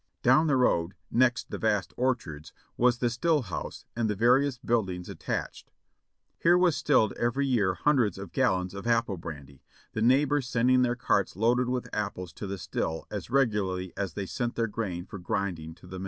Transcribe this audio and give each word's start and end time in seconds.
Down 0.23 0.47
the 0.47 0.55
road, 0.57 0.95
next 1.11 1.51
the 1.51 1.59
vast 1.59 1.93
orchards, 1.95 2.53
was 2.75 2.97
the 2.97 3.09
still 3.11 3.43
house 3.43 3.85
and 3.95 4.09
the 4.09 4.15
various 4.15 4.57
buildings 4.57 5.07
attached; 5.09 5.71
here 6.39 6.57
was 6.57 6.75
stilled 6.75 7.13
every 7.19 7.45
year 7.45 7.75
hun 7.75 7.97
dreds 7.97 8.17
of 8.17 8.31
gallons 8.31 8.73
of 8.73 8.87
apple 8.87 9.17
brandy, 9.17 9.61
the 9.93 10.01
neighbors 10.01 10.47
sending 10.47 10.81
their 10.81 10.95
carts 10.95 11.35
loaded 11.35 11.69
with 11.69 11.87
apples 11.93 12.33
to 12.33 12.47
the 12.47 12.57
still 12.57 13.05
as 13.11 13.29
regularly 13.29 13.93
as 13.95 14.15
they 14.15 14.25
sent 14.25 14.55
their 14.55 14.65
grain 14.65 15.05
for 15.05 15.19
grinding 15.19 15.75
to 15.75 15.85
the 15.85 15.99
mill. 15.99 15.99